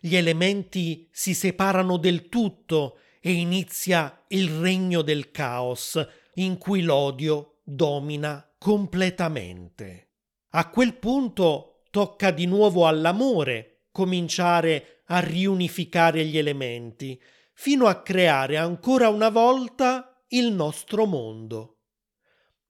gli 0.00 0.16
elementi 0.16 1.08
si 1.10 1.34
separano 1.34 1.96
del 1.96 2.28
tutto 2.28 2.98
e 3.20 3.32
inizia 3.32 4.24
il 4.28 4.48
regno 4.60 5.02
del 5.02 5.30
caos, 5.30 6.06
in 6.34 6.56
cui 6.58 6.82
l'odio 6.82 7.58
domina 7.64 8.48
completamente. 8.58 10.10
A 10.50 10.68
quel 10.70 10.94
punto 10.94 11.82
tocca 11.90 12.30
di 12.30 12.46
nuovo 12.46 12.86
all'amore 12.86 13.86
cominciare 13.90 15.02
a 15.06 15.18
riunificare 15.18 16.24
gli 16.24 16.38
elementi, 16.38 17.20
fino 17.54 17.86
a 17.86 18.02
creare 18.02 18.56
ancora 18.56 19.08
una 19.08 19.30
volta 19.30 20.22
il 20.28 20.52
nostro 20.52 21.06
mondo. 21.06 21.77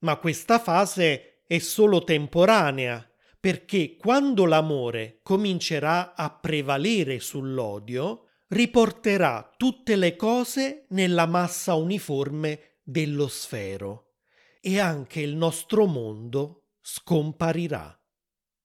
Ma 0.00 0.17
questa 0.17 0.59
fase 0.59 1.43
è 1.47 1.59
solo 1.59 2.05
temporanea, 2.05 3.05
perché 3.40 3.97
quando 3.97 4.45
l'amore 4.45 5.21
comincerà 5.23 6.14
a 6.14 6.31
prevalere 6.31 7.21
sull'odio, 7.21 8.25
riporterà 8.49 9.52
tutte 9.57 9.97
le 9.97 10.17
cose 10.17 10.87
nella 10.90 11.26
massa 11.26 11.75
uniforme 11.75 12.78
dello 12.83 13.28
sfero 13.28 14.14
e 14.61 14.78
anche 14.78 15.21
il 15.21 15.37
nostro 15.37 15.87
mondo 15.87 16.69
scomparirà. 16.81 17.99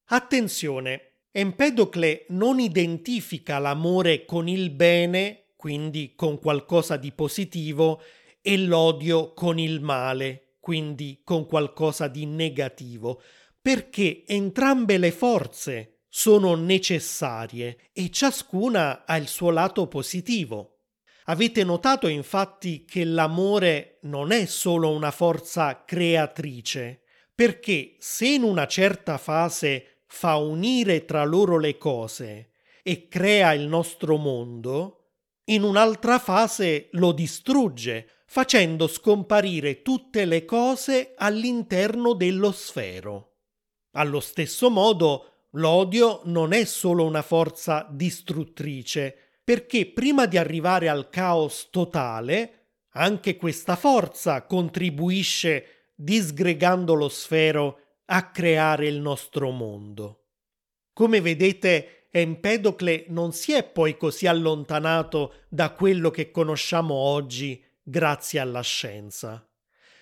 Attenzione, 0.06 1.26
Empedocle 1.32 2.26
non 2.30 2.60
identifica 2.60 3.58
l'amore 3.58 4.26
con 4.26 4.48
il 4.48 4.70
bene, 4.70 5.54
quindi 5.56 6.14
con 6.16 6.40
qualcosa 6.40 6.96
di 6.96 7.12
positivo, 7.12 8.02
e 8.42 8.58
l'odio 8.58 9.34
con 9.34 9.58
il 9.58 9.82
male, 9.82 10.53
quindi 10.64 11.20
con 11.26 11.46
qualcosa 11.46 12.08
di 12.08 12.26
negativo, 12.26 13.22
perché 13.62 14.24
entrambe 14.26 14.98
le 14.98 15.12
forze 15.12 16.04
sono 16.08 16.56
necessarie 16.56 17.90
e 17.92 18.10
ciascuna 18.10 19.04
ha 19.04 19.18
il 19.18 19.28
suo 19.28 19.50
lato 19.50 19.90
positivo. 19.90 20.84
Avete 21.26 21.66
notato 21.66 22.08
infatti 22.08 22.86
che 22.86 23.04
l'amore 23.04 23.98
non 24.04 24.32
è 24.32 24.46
solo 24.46 24.92
una 24.92 25.12
forza 25.12 25.84
creatrice, 25.84 27.02
perché 27.36 27.98
se 28.00 28.28
in 28.28 28.44
una 28.44 28.66
certa 28.66 29.18
fase 29.18 30.04
fa 30.06 30.38
unire 30.38 31.04
tra 31.04 31.26
loro 31.26 31.58
le 31.58 31.78
cose 31.78 32.52
e 32.82 33.10
crea 33.10 33.52
il 33.52 33.68
nostro 33.68 34.16
mondo, 34.16 35.10
in 35.48 35.64
un'altra 35.64 36.20
fase 36.20 36.88
lo 36.92 37.12
distrugge, 37.12 38.23
facendo 38.34 38.88
scomparire 38.88 39.84
tutte 39.84 40.26
le 40.26 40.44
cose 40.44 41.14
all'interno 41.18 42.14
dello 42.14 42.52
sfero. 42.52 43.36
Allo 43.92 44.20
stesso 44.22 44.72
modo, 44.72 45.50
l'odio 45.52 46.22
non 46.24 46.52
è 46.52 46.66
solo 46.66 47.06
una 47.06 47.22
forza 47.22 47.88
distruttrice, 47.92 49.16
perché 49.44 49.86
prima 49.86 50.26
di 50.26 50.40
arrivare 50.40 50.90
al 50.90 51.12
caos 51.12 51.68
totale, 51.70 52.70
anche 52.94 53.36
questa 53.36 53.76
forza 53.76 54.48
contribuisce, 54.48 55.92
disgregando 55.94 56.96
lo 56.96 57.10
sfero, 57.10 57.82
a 58.06 58.32
creare 58.32 58.88
il 58.88 59.00
nostro 59.00 59.52
mondo. 59.52 60.24
Come 60.92 61.22
vedete, 61.22 62.08
Empedocle 62.10 63.06
non 63.10 63.32
si 63.32 63.54
è 63.54 63.64
poi 63.64 63.96
così 63.96 64.26
allontanato 64.26 65.34
da 65.50 65.70
quello 65.74 66.10
che 66.10 66.32
conosciamo 66.32 66.96
oggi 66.96 67.64
grazie 67.84 68.40
alla 68.40 68.62
scienza. 68.62 69.48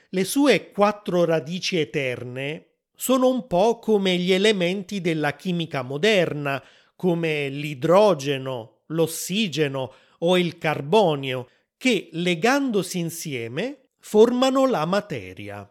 Le 0.10 0.24
sue 0.24 0.72
quattro 0.72 1.26
radici 1.26 1.78
eterne 1.78 2.68
sono 2.96 3.30
un 3.30 3.48
po' 3.48 3.80
come 3.80 4.16
gli 4.18 4.32
elementi 4.32 5.02
della 5.02 5.36
chimica 5.36 5.82
moderna, 5.82 6.64
come 6.96 7.50
l'idrogeno, 7.50 8.84
l'ossigeno 8.88 9.94
o 10.20 10.38
il 10.38 10.58
carbonio, 10.58 11.50
che 11.78 12.10
legandosi 12.12 13.00
insieme 13.00 13.94
formano 14.00 14.68
la 14.68 14.86
materia. 14.86 15.68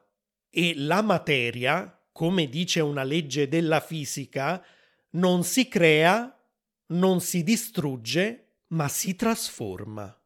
E 0.50 0.72
la 0.74 1.02
materia, 1.02 2.02
come 2.10 2.48
dice 2.48 2.80
una 2.80 3.04
legge 3.04 3.46
della 3.46 3.78
fisica, 3.78 4.60
non 5.10 5.44
si 5.44 5.68
crea, 5.68 6.36
non 6.86 7.20
si 7.20 7.44
distrugge, 7.44 8.56
ma 8.68 8.88
si 8.88 9.14
trasforma. 9.14 10.19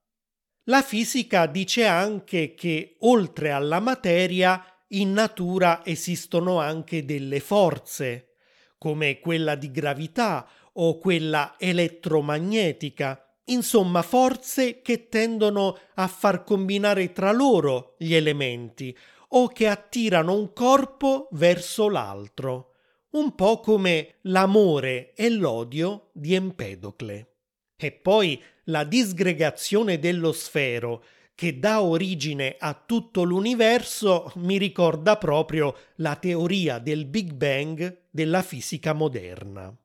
La 0.69 0.81
fisica 0.81 1.45
dice 1.45 1.85
anche 1.85 2.55
che 2.55 2.97
oltre 3.01 3.51
alla 3.51 3.81
materia 3.81 4.65
in 4.89 5.13
natura 5.13 5.85
esistono 5.85 6.59
anche 6.59 7.05
delle 7.05 7.41
forze, 7.41 8.37
come 8.79 9.21
quella 9.21 9.57
di 9.57 9.71
gravità 9.71 10.49
o 10.73 10.97
quella 10.97 11.57
elettromagnetica, 11.59 13.37
insomma 13.47 14.01
forze 14.01 14.81
che 14.81 15.09
tendono 15.09 15.79
a 15.97 16.07
far 16.07 16.45
combinare 16.45 17.13
tra 17.13 17.31
loro 17.31 17.95
gli 17.99 18.15
elementi 18.15 18.97
o 19.37 19.49
che 19.49 19.69
attirano 19.69 20.35
un 20.35 20.55
corpo 20.55 21.29
verso 21.33 21.91
l'altro, 21.91 22.73
un 23.11 23.35
po' 23.35 23.61
come 23.61 24.15
l'amore 24.23 25.13
e 25.13 25.29
l'odio 25.29 26.09
di 26.13 26.33
Empedocle. 26.35 27.34
E 27.77 27.93
poi 27.93 28.43
la 28.65 28.85
disgregazione 28.85 29.99
dello 29.99 30.33
sfero 30.33 31.05
che 31.35 31.59
dà 31.59 31.83
origine 31.83 32.57
a 32.59 32.75
tutto 32.75 33.25
l'universo 33.25 34.33
mi 34.37 34.57
ricorda 34.57 35.17
proprio 35.17 35.75
la 35.97 36.15
teoria 36.17 36.79
del 36.79 37.07
Big 37.07 37.33
Bang 37.33 38.03
della 38.11 38.43
fisica 38.43 38.93
moderna. 38.93 39.77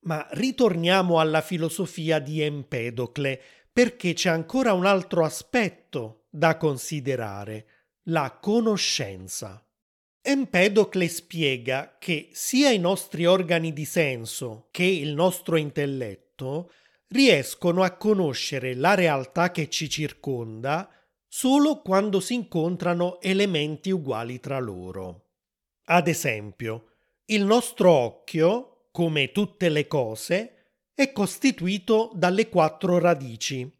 Ma 0.00 0.26
ritorniamo 0.30 1.20
alla 1.20 1.42
filosofia 1.42 2.18
di 2.18 2.40
Empedocle, 2.40 3.40
perché 3.70 4.14
c'è 4.14 4.30
ancora 4.30 4.72
un 4.72 4.86
altro 4.86 5.24
aspetto 5.24 6.24
da 6.30 6.56
considerare, 6.56 7.66
la 8.04 8.38
conoscenza. 8.40 9.62
Empedocle 10.22 11.08
spiega 11.08 11.96
che 11.98 12.30
sia 12.32 12.70
i 12.70 12.78
nostri 12.78 13.26
organi 13.26 13.72
di 13.72 13.84
senso 13.84 14.68
che 14.70 14.84
il 14.84 15.14
nostro 15.14 15.56
intelletto 15.56 16.70
riescono 17.08 17.82
a 17.82 17.96
conoscere 17.96 18.74
la 18.74 18.94
realtà 18.94 19.50
che 19.50 19.68
ci 19.68 19.88
circonda 19.88 20.90
solo 21.26 21.80
quando 21.82 22.20
si 22.20 22.34
incontrano 22.34 23.20
elementi 23.20 23.90
uguali 23.90 24.40
tra 24.40 24.58
loro. 24.58 25.26
Ad 25.84 26.08
esempio, 26.08 26.92
il 27.26 27.44
nostro 27.44 27.90
occhio, 27.90 28.88
come 28.90 29.32
tutte 29.32 29.68
le 29.68 29.86
cose, 29.86 30.54
è 30.94 31.12
costituito 31.12 32.10
dalle 32.14 32.48
quattro 32.48 32.98
radici 32.98 33.70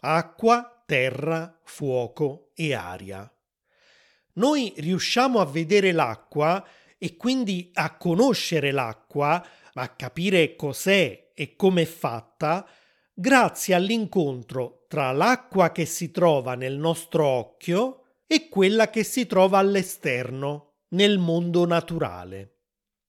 acqua, 0.00 0.82
terra, 0.86 1.58
fuoco 1.64 2.50
e 2.54 2.74
aria. 2.74 3.30
Noi 4.34 4.72
riusciamo 4.76 5.40
a 5.40 5.46
vedere 5.46 5.92
l'acqua 5.92 6.64
e 6.96 7.16
quindi 7.16 7.70
a 7.74 7.96
conoscere 7.96 8.70
l'acqua, 8.70 9.44
a 9.72 9.88
capire 9.88 10.54
cos'è 10.54 11.30
e 11.34 11.56
come 11.56 11.82
è 11.82 11.86
fatta, 11.86 12.68
grazie 13.20 13.74
all'incontro 13.74 14.84
tra 14.86 15.10
l'acqua 15.10 15.72
che 15.72 15.86
si 15.86 16.12
trova 16.12 16.54
nel 16.54 16.76
nostro 16.76 17.26
occhio 17.26 18.04
e 18.28 18.48
quella 18.48 18.90
che 18.90 19.02
si 19.02 19.26
trova 19.26 19.58
all'esterno, 19.58 20.82
nel 20.90 21.18
mondo 21.18 21.66
naturale. 21.66 22.58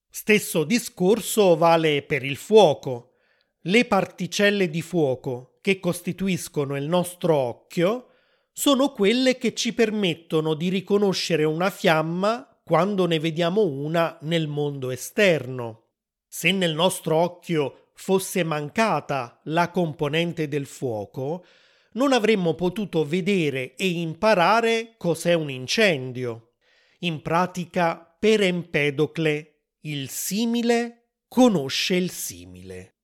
Stesso 0.09 0.63
discorso 0.63 1.55
vale 1.55 2.01
per 2.01 2.23
il 2.23 2.37
fuoco. 2.37 3.17
Le 3.61 3.85
particelle 3.85 4.67
di 4.71 4.81
fuoco 4.81 5.59
che 5.61 5.79
costituiscono 5.79 6.75
il 6.75 6.87
nostro 6.87 7.35
occhio 7.35 8.07
sono 8.51 8.91
quelle 8.91 9.37
che 9.37 9.53
ci 9.53 9.73
permettono 9.73 10.55
di 10.55 10.69
riconoscere 10.69 11.43
una 11.43 11.69
fiamma 11.69 12.59
quando 12.63 13.05
ne 13.05 13.19
vediamo 13.19 13.63
una 13.63 14.17
nel 14.21 14.47
mondo 14.47 14.89
esterno. 14.89 15.89
Se 16.27 16.51
nel 16.51 16.73
nostro 16.73 17.15
occhio 17.15 17.78
fosse 18.01 18.45
mancata 18.45 19.41
la 19.43 19.71
componente 19.71 20.47
del 20.47 20.65
fuoco, 20.65 21.45
non 21.93 22.13
avremmo 22.13 22.55
potuto 22.55 23.05
vedere 23.05 23.75
e 23.75 23.89
imparare 23.89 24.93
cos'è 24.95 25.33
un 25.33 25.49
incendio. 25.49 26.53
In 26.99 27.21
pratica, 27.21 27.97
per 28.17 28.41
Empedocle, 28.41 29.63
il 29.81 30.09
simile 30.09 31.09
conosce 31.27 31.95
il 31.95 32.09
simile. 32.09 32.99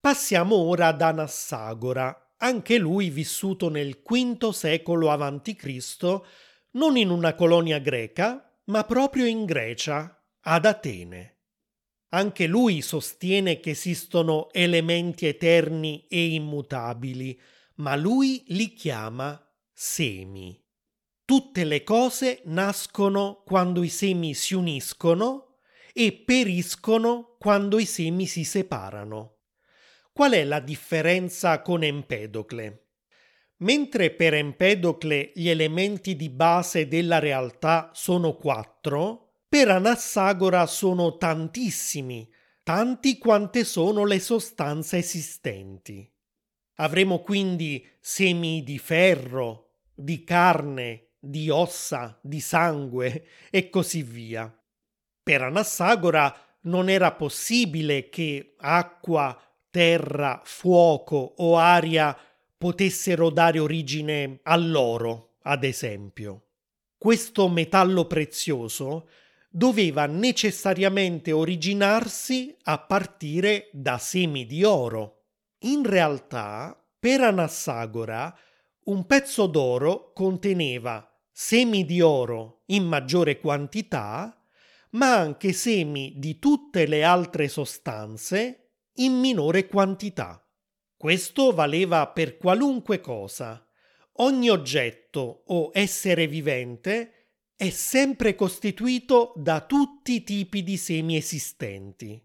Passiamo 0.00 0.56
ora 0.56 0.86
ad 0.86 1.02
Anassagora, 1.02 2.34
anche 2.38 2.78
lui 2.78 3.10
vissuto 3.10 3.68
nel 3.68 4.00
V 4.02 4.48
secolo 4.48 5.10
a.C., 5.10 6.20
non 6.70 6.96
in 6.96 7.10
una 7.10 7.34
colonia 7.34 7.78
greca, 7.78 8.50
ma 8.64 8.82
proprio 8.84 9.26
in 9.26 9.44
Grecia, 9.44 10.24
ad 10.40 10.64
Atene. 10.64 11.31
Anche 12.14 12.46
lui 12.46 12.82
sostiene 12.82 13.58
che 13.58 13.70
esistono 13.70 14.52
elementi 14.52 15.26
eterni 15.26 16.06
e 16.08 16.34
immutabili, 16.34 17.40
ma 17.76 17.96
lui 17.96 18.44
li 18.48 18.74
chiama 18.74 19.42
semi. 19.72 20.62
Tutte 21.24 21.64
le 21.64 21.82
cose 21.82 22.42
nascono 22.44 23.42
quando 23.46 23.82
i 23.82 23.88
semi 23.88 24.34
si 24.34 24.52
uniscono 24.54 25.60
e 25.94 26.12
periscono 26.12 27.36
quando 27.38 27.78
i 27.78 27.86
semi 27.86 28.26
si 28.26 28.44
separano. 28.44 29.38
Qual 30.12 30.32
è 30.32 30.44
la 30.44 30.60
differenza 30.60 31.62
con 31.62 31.82
Empedocle? 31.82 32.88
Mentre 33.58 34.10
per 34.10 34.34
Empedocle 34.34 35.32
gli 35.34 35.48
elementi 35.48 36.14
di 36.14 36.28
base 36.28 36.88
della 36.88 37.18
realtà 37.18 37.90
sono 37.94 38.36
quattro, 38.36 39.21
per 39.52 39.68
Anassagora 39.68 40.64
sono 40.64 41.18
tantissimi, 41.18 42.26
tanti 42.62 43.18
quante 43.18 43.64
sono 43.64 44.06
le 44.06 44.18
sostanze 44.18 44.96
esistenti. 44.96 46.10
Avremo 46.76 47.18
quindi 47.18 47.86
semi 48.00 48.62
di 48.62 48.78
ferro, 48.78 49.72
di 49.94 50.24
carne, 50.24 51.08
di 51.18 51.50
ossa, 51.50 52.18
di 52.22 52.40
sangue 52.40 53.26
e 53.50 53.68
così 53.68 54.02
via. 54.02 54.50
Per 55.22 55.42
Anassagora 55.42 56.34
non 56.62 56.88
era 56.88 57.12
possibile 57.12 58.08
che 58.08 58.54
acqua, 58.56 59.38
terra, 59.68 60.40
fuoco 60.44 61.34
o 61.36 61.58
aria 61.58 62.16
potessero 62.56 63.28
dare 63.28 63.58
origine 63.58 64.40
all'oro, 64.44 65.34
ad 65.42 65.62
esempio. 65.62 66.46
Questo 66.96 67.50
metallo 67.50 68.06
prezioso 68.06 69.08
doveva 69.52 70.06
necessariamente 70.06 71.30
originarsi 71.30 72.56
a 72.62 72.78
partire 72.78 73.68
da 73.72 73.98
semi 73.98 74.46
di 74.46 74.64
oro. 74.64 75.26
In 75.64 75.84
realtà, 75.84 76.74
per 76.98 77.20
Anassagora, 77.20 78.34
un 78.84 79.04
pezzo 79.06 79.46
d'oro 79.46 80.12
conteneva 80.12 81.06
semi 81.30 81.84
di 81.84 82.00
oro 82.00 82.62
in 82.66 82.84
maggiore 82.84 83.38
quantità, 83.40 84.42
ma 84.92 85.16
anche 85.16 85.52
semi 85.52 86.14
di 86.16 86.38
tutte 86.38 86.86
le 86.86 87.04
altre 87.04 87.48
sostanze 87.48 88.70
in 88.94 89.12
minore 89.12 89.66
quantità. 89.66 90.42
Questo 90.96 91.52
valeva 91.52 92.06
per 92.08 92.38
qualunque 92.38 93.00
cosa. 93.00 93.66
Ogni 94.16 94.48
oggetto 94.48 95.42
o 95.46 95.70
essere 95.72 96.26
vivente 96.26 97.21
è 97.62 97.70
sempre 97.70 98.34
costituito 98.34 99.32
da 99.36 99.60
tutti 99.60 100.14
i 100.14 100.24
tipi 100.24 100.64
di 100.64 100.76
semi 100.76 101.14
esistenti. 101.14 102.20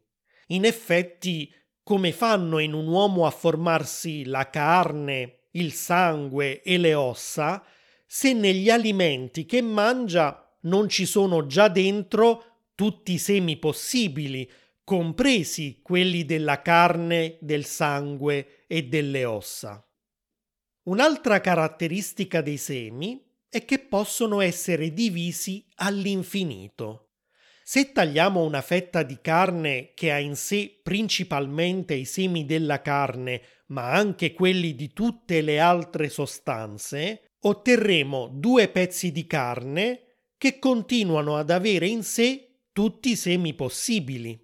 In 0.48 0.66
effetti, 0.66 1.54
come 1.84 2.12
fanno 2.12 2.58
in 2.58 2.74
un 2.74 2.88
uomo 2.88 3.28
a 3.28 3.30
formarsi 3.30 4.26
la 4.26 4.50
carne, 4.50 5.50
il 5.52 5.74
sangue 5.74 6.64
e 6.64 6.80
le 6.80 6.96
ossa, 6.96 7.64
se 8.08 8.34
negli 8.34 8.72
alimenti 8.72 9.46
che 9.46 9.62
mangia 9.62 10.58
non 10.62 10.90
ci 10.90 11.06
sono 11.06 11.46
già 11.46 11.68
dentro 11.68 12.72
tutti 12.74 13.12
i 13.12 13.20
semi 13.20 13.58
possibili, 13.58 14.50
compresi 14.84 15.82
quelli 15.84 16.26
della 16.26 16.64
carne, 16.64 17.38
del 17.42 17.66
sangue 17.66 18.66
e 18.66 18.86
delle 18.86 19.24
ossa. 19.24 19.88
Un'altra 20.86 21.42
caratteristica 21.42 22.42
dei 22.42 22.58
semi 22.58 23.24
è 23.50 23.66
che 23.66 23.80
possono 23.80 24.42
essere 24.42 24.94
divisi 24.94 25.66
all'infinito. 25.76 27.08
Se 27.64 27.92
tagliamo 27.92 28.44
una 28.44 28.62
fetta 28.62 29.04
di 29.04 29.20
carne 29.22 29.92
che 29.94 30.12
ha 30.12 30.20
in 30.20 30.36
sé 30.36 30.80
principalmente 30.82 31.94
i 31.96 32.06
semi 32.06 32.46
della 32.46 32.82
carne, 32.82 33.42
ma 33.68 33.92
anche 33.92 34.32
quelli 34.32 34.74
di 34.74 34.94
tutte 34.94 35.42
le 35.42 35.60
altre 35.60 36.08
sostanze, 36.08 37.32
otterremo 37.42 38.30
due 38.34 38.70
pezzi 38.70 39.12
di 39.12 39.28
carne 39.28 40.04
che 40.38 40.60
continuano 40.60 41.36
ad 41.36 41.50
avere 41.50 41.88
in 41.88 42.04
sé 42.04 42.62
tutti 42.72 43.10
i 43.12 43.16
semi 43.16 43.54
possibili. 43.54 44.40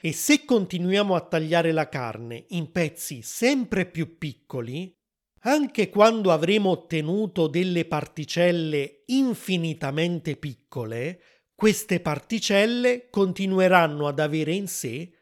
E 0.00 0.12
se 0.12 0.44
continuiamo 0.44 1.16
a 1.16 1.26
tagliare 1.26 1.72
la 1.72 1.88
carne 1.88 2.44
in 2.50 2.70
pezzi 2.70 3.22
sempre 3.22 3.86
più 3.86 4.16
piccoli, 4.18 4.96
anche 5.40 5.88
quando 5.88 6.32
avremo 6.32 6.70
ottenuto 6.70 7.46
delle 7.46 7.84
particelle 7.84 9.04
infinitamente 9.06 10.36
piccole, 10.36 11.20
queste 11.54 12.00
particelle 12.00 13.08
continueranno 13.10 14.06
ad 14.06 14.20
avere 14.20 14.52
in 14.52 14.68
sé 14.68 15.12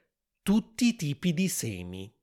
tutti 0.42 0.88
i 0.88 0.96
tipi 0.96 1.32
di 1.32 1.48
semi. 1.48 2.14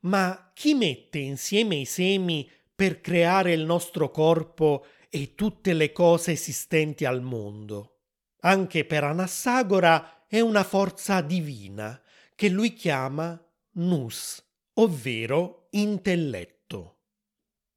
Ma 0.00 0.50
chi 0.54 0.74
mette 0.74 1.18
insieme 1.18 1.76
i 1.76 1.84
semi 1.86 2.48
per 2.74 3.00
creare 3.00 3.52
il 3.52 3.64
nostro 3.64 4.10
corpo 4.10 4.86
e 5.08 5.34
tutte 5.34 5.72
le 5.72 5.92
cose 5.92 6.32
esistenti 6.32 7.04
al 7.04 7.22
mondo? 7.22 8.00
Anche 8.40 8.84
per 8.84 9.04
Anassagora 9.04 10.26
è 10.26 10.40
una 10.40 10.64
forza 10.64 11.22
divina 11.22 12.00
che 12.34 12.48
lui 12.48 12.74
chiama 12.74 13.40
Nus, 13.76 14.44
ovvero 14.74 15.68
intelletto. 15.70 16.53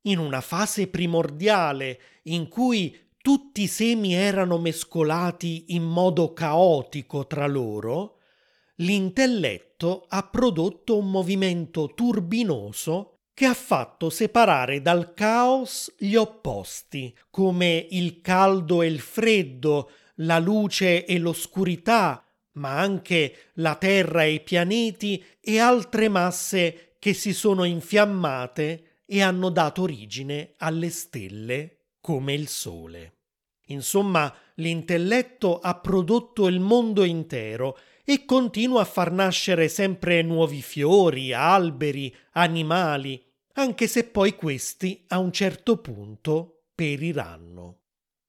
In 0.08 0.20
una 0.20 0.42
fase 0.42 0.88
primordiale 0.88 2.00
in 2.24 2.48
cui 2.48 2.98
tutti 3.22 3.64
i 3.64 3.68
semi 3.68 4.14
erano 4.14 4.58
mescolati 4.58 5.66
in 5.76 5.84
modo 5.84 6.32
caotico 6.32 7.28
tra 7.28 7.46
loro, 7.46 8.20
l'intelletto 8.76 10.06
ha 10.08 10.24
prodotto 10.24 10.98
un 10.98 11.12
movimento 11.12 11.94
turbinoso 11.94 13.18
che 13.34 13.46
ha 13.46 13.54
fatto 13.54 14.10
separare 14.10 14.82
dal 14.82 15.14
caos 15.14 15.94
gli 15.98 16.16
opposti, 16.16 17.16
come 17.30 17.86
il 17.92 18.22
caldo 18.22 18.82
e 18.82 18.88
il 18.88 19.00
freddo, 19.00 19.92
la 20.22 20.40
luce 20.40 21.06
e 21.06 21.20
l'oscurità, 21.20 22.26
ma 22.54 22.80
anche 22.80 23.52
la 23.56 23.76
Terra 23.76 24.24
e 24.24 24.34
i 24.34 24.42
pianeti 24.42 25.24
e 25.40 25.60
altre 25.60 26.08
masse 26.08 26.87
che 27.08 27.14
si 27.14 27.34
sono 27.34 27.64
infiammate 27.64 29.04
e 29.06 29.22
hanno 29.22 29.48
dato 29.50 29.84
origine 29.84 30.56
alle 30.58 30.90
stelle 30.90 31.92
come 32.02 32.34
il 32.34 32.50
Sole. 32.50 33.14
Insomma, 33.68 34.36
l'intelletto 34.56 35.60
ha 35.60 35.80
prodotto 35.80 36.48
il 36.50 36.60
mondo 36.60 37.06
intero 37.06 37.78
e 38.04 38.26
continua 38.26 38.82
a 38.82 38.86
far 38.86 39.14
nascere 39.14 39.70
sempre 39.70 40.22
nuovi 40.22 40.62
fiori, 40.62 41.32
alberi, 41.32 42.14
animali, 42.32 43.24
anche 43.54 43.88
se 43.88 44.04
poi 44.04 44.36
questi 44.36 45.06
a 45.08 45.20
un 45.20 45.32
certo 45.32 45.78
punto 45.78 46.64
periranno. 46.76 47.84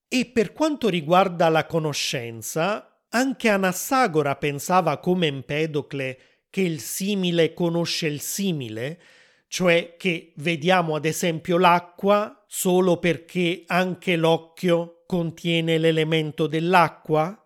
E 0.07 0.27
per 0.27 0.53
quanto 0.53 0.89
riguarda 0.89 1.49
la 1.49 1.67
conoscenza, 1.67 3.03
anche 3.09 3.49
Anassagora 3.49 4.37
pensava 4.37 4.99
come 4.99 5.27
Empedocle 5.27 6.21
che 6.51 6.61
il 6.61 6.81
simile 6.81 7.55
conosce 7.55 8.07
il 8.07 8.21
simile, 8.21 9.01
cioè 9.49 9.97
che 9.97 10.33
vediamo 10.37 10.95
ad 10.95 11.05
esempio 11.05 11.59
l'acqua 11.59 12.45
solo 12.47 12.99
perché 12.99 13.65
anche 13.67 14.17
l'occhio 14.17 15.05
contiene 15.07 15.79
l'elemento 15.79 16.47
dell'acqua? 16.47 17.45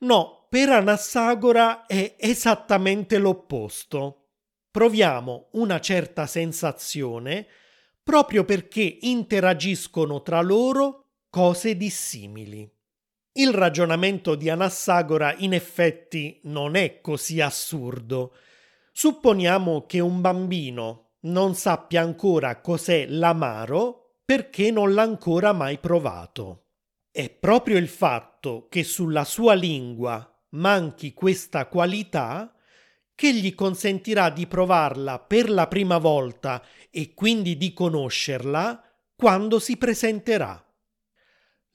No, 0.00 0.46
per 0.48 0.70
Anassagora 0.70 1.86
è 1.86 2.16
esattamente 2.18 3.18
l'opposto. 3.18 4.28
Proviamo 4.70 5.48
una 5.52 5.80
certa 5.80 6.26
sensazione 6.26 7.46
proprio 8.02 8.44
perché 8.44 8.98
interagiscono 9.02 10.22
tra 10.22 10.40
loro 10.40 11.08
cose 11.28 11.76
dissimili. 11.76 12.77
Il 13.38 13.52
ragionamento 13.52 14.34
di 14.34 14.50
Anassagora 14.50 15.32
in 15.36 15.52
effetti 15.52 16.40
non 16.44 16.74
è 16.74 17.00
così 17.00 17.40
assurdo. 17.40 18.34
Supponiamo 18.90 19.86
che 19.86 20.00
un 20.00 20.20
bambino 20.20 21.10
non 21.20 21.54
sappia 21.54 22.02
ancora 22.02 22.60
cos'è 22.60 23.06
l'amaro 23.06 24.22
perché 24.24 24.72
non 24.72 24.92
l'ha 24.92 25.02
ancora 25.02 25.52
mai 25.52 25.78
provato. 25.78 26.64
È 27.12 27.30
proprio 27.30 27.76
il 27.76 27.86
fatto 27.86 28.66
che 28.68 28.82
sulla 28.82 29.22
sua 29.22 29.54
lingua 29.54 30.28
manchi 30.50 31.14
questa 31.14 31.66
qualità 31.66 32.52
che 33.14 33.32
gli 33.32 33.54
consentirà 33.54 34.30
di 34.30 34.48
provarla 34.48 35.20
per 35.20 35.48
la 35.48 35.68
prima 35.68 35.98
volta 35.98 36.60
e 36.90 37.14
quindi 37.14 37.56
di 37.56 37.72
conoscerla 37.72 38.82
quando 39.14 39.60
si 39.60 39.76
presenterà. 39.76 40.60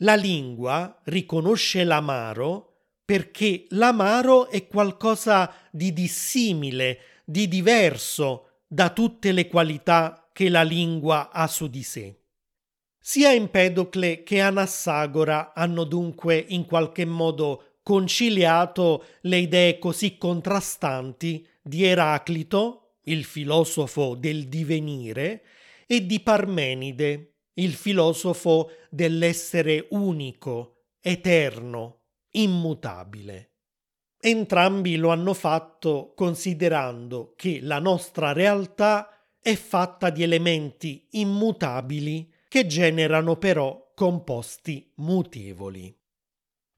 La 0.03 0.15
lingua 0.15 0.99
riconosce 1.05 1.85
l'amaro 1.85 2.71
perché 3.05 3.65
l'amaro 3.69 4.49
è 4.49 4.67
qualcosa 4.67 5.53
di 5.71 5.93
dissimile, 5.93 7.21
di 7.23 7.47
diverso 7.47 8.49
da 8.67 8.89
tutte 8.89 9.31
le 9.31 9.47
qualità 9.47 10.29
che 10.33 10.49
la 10.49 10.63
lingua 10.63 11.31
ha 11.31 11.47
su 11.47 11.67
di 11.67 11.83
sé. 11.83 12.19
Sia 12.99 13.33
Empedocle 13.33 14.23
che 14.23 14.41
Anassagora 14.41 15.53
hanno 15.53 15.85
dunque 15.85 16.43
in 16.49 16.65
qualche 16.65 17.05
modo 17.05 17.77
conciliato 17.81 19.05
le 19.21 19.37
idee 19.37 19.79
così 19.79 20.17
contrastanti 20.17 21.47
di 21.61 21.83
Eraclito, 21.85 22.95
il 23.03 23.23
filosofo 23.23 24.15
del 24.15 24.47
divenire, 24.47 25.43
e 25.85 26.05
di 26.05 26.19
Parmenide, 26.21 27.32
il 27.55 27.73
filosofo 27.73 28.71
dell'essere 28.89 29.87
unico, 29.91 30.85
eterno, 30.99 32.03
immutabile. 32.31 33.51
Entrambi 34.19 34.95
lo 34.95 35.09
hanno 35.09 35.33
fatto 35.33 36.13
considerando 36.15 37.33
che 37.35 37.59
la 37.61 37.79
nostra 37.79 38.31
realtà 38.31 39.09
è 39.39 39.55
fatta 39.55 40.09
di 40.09 40.23
elementi 40.23 41.07
immutabili 41.11 42.33
che 42.47 42.65
generano 42.65 43.35
però 43.37 43.91
composti 43.93 44.91
mutevoli. 44.95 45.93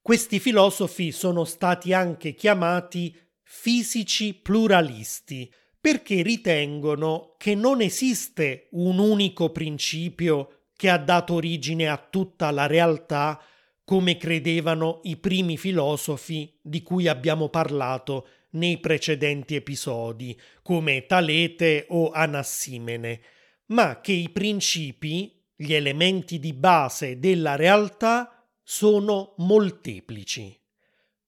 Questi 0.02 0.40
filosofi 0.40 1.12
sono 1.12 1.46
stati 1.46 1.94
anche 1.94 2.34
chiamati 2.34 3.16
fisici 3.44 4.34
pluralisti 4.34 5.52
perché 5.80 6.24
ritengono 6.24 7.36
che 7.38 7.54
non 7.54 7.82
esiste 7.82 8.70
un 8.72 8.98
unico 8.98 9.52
principio 9.52 10.64
che 10.76 10.90
ha 10.90 10.98
dato 10.98 11.36
origine 11.36 11.88
a 11.88 11.98
tutta 11.98 12.52
la 12.52 12.68
realtà 12.68 13.42
come 13.84 14.18
credevano 14.18 15.02
i 15.04 15.18
primi 15.18 15.58
filosofi 15.58 16.58
di 16.62 16.82
cui 16.82 17.08
abbiamo 17.08 17.50
parlato 17.50 18.28
nei 18.52 18.80
precedenti 18.80 19.56
episodi, 19.56 20.38
come 20.64 21.06
Talete 21.06 21.86
o 21.90 22.10
Anassimene, 22.12 23.22
ma 23.68 24.02
che 24.02 24.12
i 24.12 24.30
principi, 24.30 25.44
gli 25.56 25.74
elementi 25.74 26.40
di 26.40 26.54
base 26.54 27.20
della 27.20 27.56
realtà, 27.56 28.48
sono 28.64 29.36
molteplici. 29.38 30.60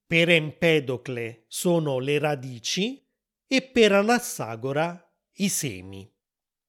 Per 0.06 0.30
Empedocle 0.30 1.46
sono 1.48 2.00
le 2.00 2.18
radici 2.18 3.06
e 3.46 3.62
per 3.62 3.92
Anassagora 3.92 5.08
i 5.34 5.50
semi. 5.50 6.10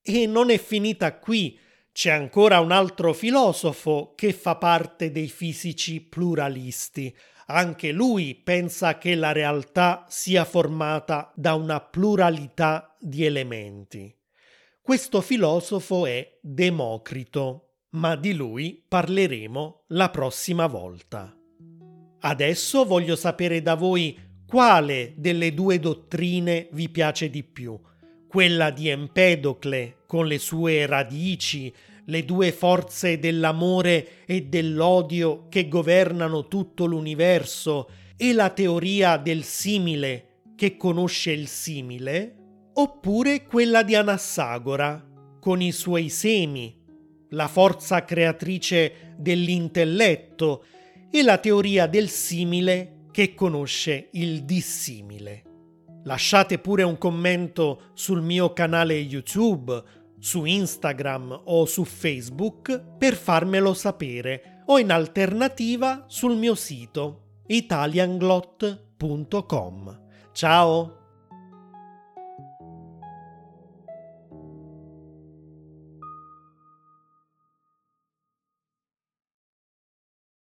E 0.03 0.27
non 0.27 0.51
è 0.51 0.59
finita 0.59 1.19
qui, 1.19 1.59
c'è 1.99 2.13
ancora 2.13 2.61
un 2.61 2.71
altro 2.71 3.13
filosofo 3.13 4.13
che 4.15 4.33
fa 4.33 4.55
parte 4.55 5.11
dei 5.11 5.27
fisici 5.27 6.01
pluralisti, 6.01 7.13
anche 7.47 7.91
lui 7.91 8.37
pensa 8.37 8.99
che 8.99 9.17
la 9.17 9.33
realtà 9.33 10.05
sia 10.07 10.45
formata 10.45 11.33
da 11.35 11.55
una 11.55 11.81
pluralità 11.81 12.95
di 13.01 13.25
elementi. 13.25 14.17
Questo 14.81 15.21
filosofo 15.21 16.07
è 16.07 16.39
Democrito, 16.41 17.79
ma 17.95 18.15
di 18.15 18.33
lui 18.33 18.81
parleremo 18.87 19.87
la 19.89 20.09
prossima 20.11 20.69
volta. 20.69 21.37
Adesso 22.21 22.85
voglio 22.85 23.17
sapere 23.17 23.61
da 23.61 23.75
voi 23.75 24.17
quale 24.47 25.15
delle 25.17 25.53
due 25.53 25.81
dottrine 25.81 26.69
vi 26.71 26.89
piace 26.91 27.29
di 27.29 27.43
più, 27.43 27.77
quella 28.29 28.71
di 28.71 28.89
Empedocle 28.89 30.05
con 30.07 30.27
le 30.27 30.39
sue 30.39 30.87
radici, 30.87 31.75
le 32.09 32.25
due 32.25 32.53
forze 32.53 33.19
dell'amore 33.19 34.25
e 34.27 34.43
dell'odio 34.43 35.47
che 35.49 35.69
governano 35.69 36.49
tutto 36.49 36.87
l'universo 36.87 37.89
e 38.17 38.33
la 38.33 38.51
teoria 38.51 39.17
del 39.17 39.45
simile 39.45 40.41
che 40.57 40.77
conosce 40.77 41.33
il 41.33 41.47
simile, 41.49 42.35
oppure 42.75 43.45
quella 43.45 43.83
di 43.83 43.95
Anassagora 43.95 45.05
con 45.39 45.61
i 45.61 45.71
suoi 45.71 46.09
semi, 46.09 46.75
la 47.31 47.47
forza 47.47 48.05
creatrice 48.05 49.15
dell'intelletto 49.19 50.65
e 51.11 51.23
la 51.23 51.39
teoria 51.39 51.87
del 51.87 52.09
simile 52.09 53.07
che 53.13 53.35
conosce 53.35 54.09
il 54.13 54.45
dissimile. 54.45 55.43
Lasciate 56.05 56.59
pure 56.59 56.85
un 56.85 56.97
commento 56.97 57.91
sul 57.93 58.23
mio 58.23 58.53
canale 58.53 58.95
YouTube 58.95 59.83
su 60.19 60.47
Instagram 60.47 61.43
o 61.45 61.67
su 61.67 61.85
Facebook 61.85 62.97
per 62.99 63.15
farmelo 63.15 63.75
sapere 63.75 64.63
o 64.67 64.79
in 64.79 64.91
alternativa 64.91 66.05
sul 66.09 66.37
mio 66.37 66.55
sito 66.55 67.43
italianglot.com. 67.47 70.01
Ciao! 70.33 70.98